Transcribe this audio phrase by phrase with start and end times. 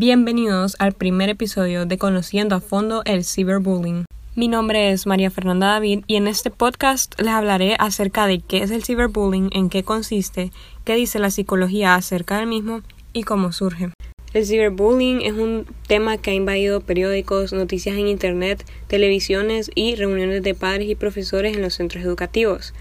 [0.00, 4.06] Bienvenidos al primer episodio de Conociendo a fondo el ciberbullying.
[4.34, 8.62] Mi nombre es María Fernanda David y en este podcast les hablaré acerca de qué
[8.62, 10.52] es el ciberbullying, en qué consiste,
[10.86, 12.80] qué dice la psicología acerca del mismo
[13.12, 13.90] y cómo surge.
[14.32, 20.42] El ciberbullying es un tema que ha invadido periódicos, noticias en Internet, televisiones y reuniones
[20.42, 22.72] de padres y profesores en los centros educativos.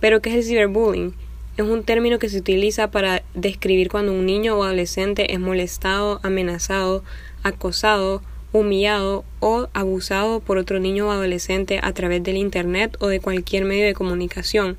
[0.00, 1.14] Pero, ¿qué es el ciberbullying?
[1.58, 6.20] Es un término que se utiliza para describir cuando un niño o adolescente es molestado,
[6.22, 7.02] amenazado,
[7.42, 8.22] acosado,
[8.52, 13.64] humillado o abusado por otro niño o adolescente a través del Internet o de cualquier
[13.64, 14.78] medio de comunicación,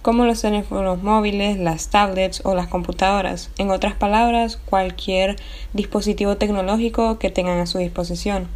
[0.00, 3.50] como los teléfonos móviles, las tablets o las computadoras.
[3.58, 5.36] En otras palabras, cualquier
[5.74, 8.48] dispositivo tecnológico que tengan a su disposición.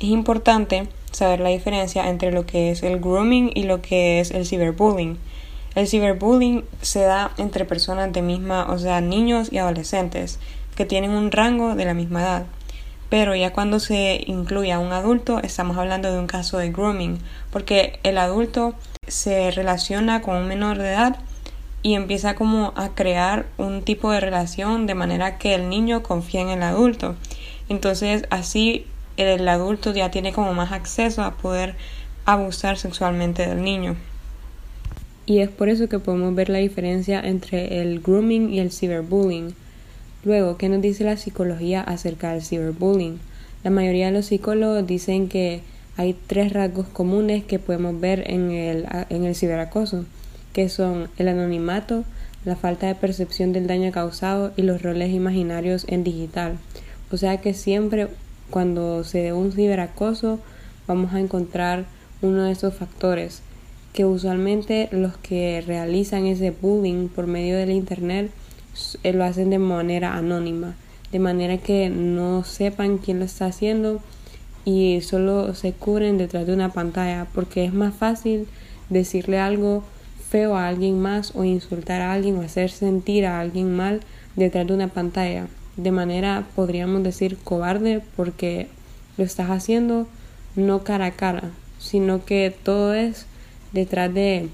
[0.00, 4.32] Es importante saber la diferencia entre lo que es el grooming y lo que es
[4.32, 5.18] el ciberbullying.
[5.74, 10.38] El ciberbullying se da entre personas de misma, o sea, niños y adolescentes,
[10.76, 12.46] que tienen un rango de la misma edad.
[13.08, 17.20] Pero ya cuando se incluye a un adulto, estamos hablando de un caso de grooming,
[17.50, 18.74] porque el adulto
[19.06, 21.16] se relaciona con un menor de edad
[21.82, 26.42] y empieza como a crear un tipo de relación de manera que el niño confía
[26.42, 27.16] en el adulto.
[27.70, 31.76] Entonces así el adulto ya tiene como más acceso a poder
[32.24, 33.96] abusar sexualmente del niño
[35.26, 39.54] y es por eso que podemos ver la diferencia entre el grooming y el ciberbullying.
[40.24, 43.18] Luego, ¿qué nos dice la psicología acerca del ciberbullying?
[43.64, 45.60] La mayoría de los psicólogos dicen que
[45.96, 50.04] hay tres rasgos comunes que podemos ver en el, en el ciberacoso,
[50.52, 52.04] que son el anonimato,
[52.44, 56.58] la falta de percepción del daño causado y los roles imaginarios en digital.
[57.12, 58.08] O sea que siempre
[58.50, 60.40] cuando se dé un ciberacoso
[60.88, 61.84] vamos a encontrar
[62.20, 63.42] uno de esos factores
[63.92, 68.30] que usualmente los que realizan ese bullying por medio del internet
[69.02, 70.74] eh, lo hacen de manera anónima,
[71.10, 74.00] de manera que no sepan quién lo está haciendo
[74.64, 78.46] y solo se cubren detrás de una pantalla porque es más fácil
[78.88, 79.82] decirle algo
[80.30, 84.00] feo a alguien más o insultar a alguien o hacer sentir a alguien mal
[84.36, 85.48] detrás de una pantalla.
[85.76, 88.68] De manera podríamos decir cobarde porque
[89.18, 90.06] lo estás haciendo
[90.56, 91.50] no cara a cara
[91.82, 93.26] sino que todo es
[93.72, 94.48] detrás de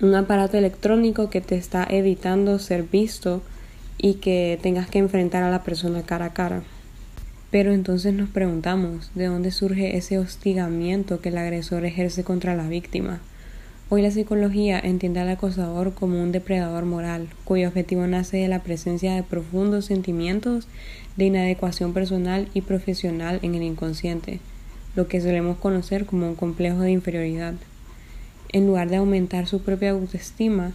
[0.00, 3.42] un aparato electrónico que te está evitando ser visto
[3.98, 6.62] y que tengas que enfrentar a la persona cara a cara.
[7.50, 12.68] Pero entonces nos preguntamos de dónde surge ese hostigamiento que el agresor ejerce contra la
[12.68, 13.20] víctima.
[13.88, 18.64] Hoy la psicología entiende al acosador como un depredador moral, cuyo objetivo nace de la
[18.64, 20.66] presencia de profundos sentimientos
[21.16, 24.40] de inadecuación personal y profesional en el inconsciente,
[24.96, 27.54] lo que solemos conocer como un complejo de inferioridad.
[28.52, 30.72] En lugar de aumentar su propia autoestima,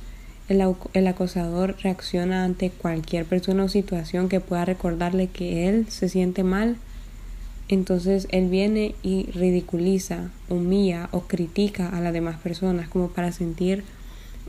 [0.49, 6.43] el, acosador reacciona ante cualquier persona o situación que pueda recordarle que él se siente
[6.43, 6.75] mal.
[7.69, 13.83] Entonces él viene y ridiculiza, humilla o critica a las demás personas como para sentir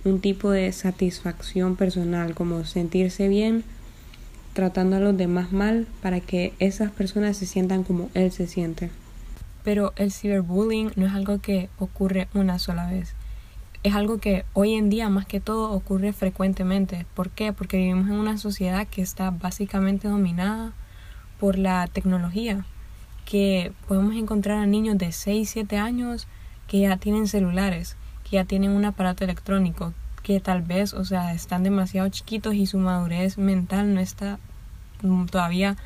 [0.05, 3.63] un tipo de satisfacción personal, como sentirse bien
[4.53, 8.91] tratando a los demás mal para que esas personas se sientan como él se siente.
[9.65, 13.15] Pero el ciberbullying no es algo que ocurre una sola vez.
[13.83, 17.07] Es algo que hoy en día más que todo ocurre frecuentemente.
[17.15, 17.53] ¿Por qué?
[17.53, 20.73] Porque vivimos en una sociedad que está básicamente dominada
[21.41, 22.65] por la tecnología.
[23.25, 26.27] Que podemos encontrar a niños de 6, 7 años
[26.69, 31.35] que ya tienen celulares, que ya tienen un aparato electrónico, que tal vez, o sea,
[31.35, 34.39] están demasiado chiquitos y su madurez mental no está
[35.31, 35.77] todavía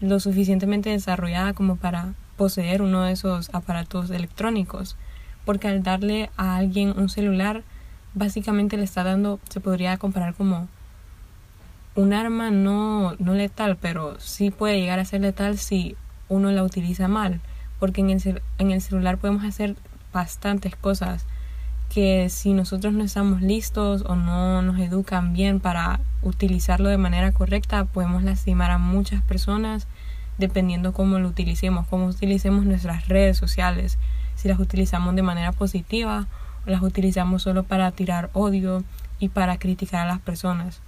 [0.00, 4.96] lo suficientemente desarrollada como para poseer uno de esos aparatos electrónicos,
[5.44, 7.62] porque al darle a alguien un celular,
[8.14, 10.68] básicamente le está dando, se podría comparar como
[11.94, 15.96] un arma no, no letal, pero sí puede llegar a ser letal si
[16.28, 17.40] uno la utiliza mal,
[17.78, 19.76] porque en el, en el celular podemos hacer
[20.12, 21.26] bastantes cosas
[21.88, 27.32] que si nosotros no estamos listos o no nos educan bien para utilizarlo de manera
[27.32, 29.86] correcta, podemos lastimar a muchas personas
[30.38, 33.98] dependiendo cómo lo utilicemos, cómo utilicemos nuestras redes sociales,
[34.34, 36.26] si las utilizamos de manera positiva
[36.66, 38.84] o las utilizamos solo para tirar odio
[39.18, 40.80] y para criticar a las personas.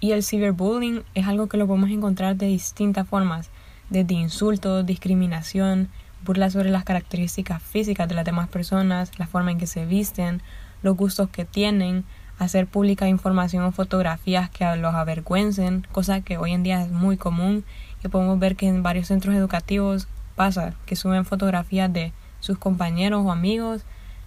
[0.00, 3.50] Y el ciberbullying es algo que lo podemos encontrar de distintas formas,
[3.88, 5.88] desde insultos, discriminación,
[6.24, 10.42] burlas sobre las características físicas de las demás personas, la forma en que se visten,
[10.82, 12.04] los gustos que tienen,
[12.44, 17.16] hacer pública información o fotografías que los avergüencen, cosa que hoy en día es muy
[17.16, 17.64] común
[18.00, 23.24] que podemos ver que en varios centros educativos pasa que suben fotografías de sus compañeros
[23.24, 23.82] o amigos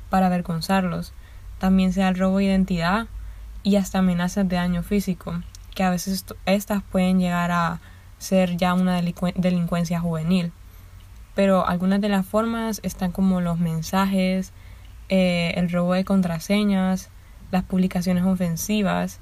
[0.10, 1.14] para avergonzarlos.
[1.60, 3.08] También sea el robo de identidad
[3.64, 5.42] y hasta amenazas de daño físico,
[5.74, 7.82] que a veces estas pueden llegar a
[8.18, 10.54] ser ya una delincuencia juvenil.
[11.34, 14.54] Pero algunas de las formas están como los mensajes,
[15.10, 17.10] eh, el robo de contraseñas,
[17.52, 19.20] las publicaciones ofensivas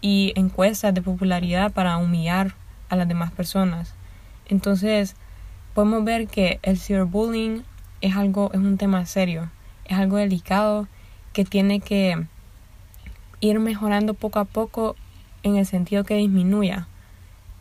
[0.00, 2.54] y encuestas de popularidad para humillar
[2.88, 3.94] a las demás personas.
[4.46, 5.16] Entonces,
[5.74, 7.64] podemos ver que el cyberbullying
[8.00, 9.50] es algo es un tema serio,
[9.86, 10.88] es algo delicado
[11.32, 12.26] que tiene que
[13.40, 14.96] ir mejorando poco a poco
[15.42, 16.86] en el sentido que disminuya,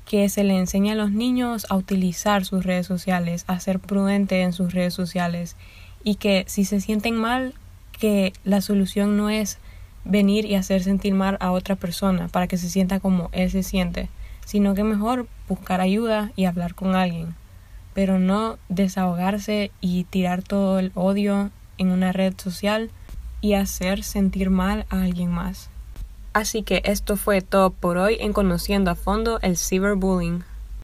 [0.05, 4.41] que se le enseñe a los niños a utilizar sus redes sociales, a ser prudente
[4.41, 5.55] en sus redes sociales
[6.03, 7.53] y que si se sienten mal,
[7.97, 9.59] que la solución no es
[10.05, 13.63] venir y hacer sentir mal a otra persona para que se sienta como él se
[13.63, 14.09] siente,
[14.45, 17.35] sino que mejor buscar ayuda y hablar con alguien,
[17.93, 22.89] pero no desahogarse y tirar todo el odio en una red social
[23.41, 25.69] y hacer sentir mal a alguien más.
[26.33, 30.43] Así que esto fue todo por hoy en conociendo a fondo el cyberbullying.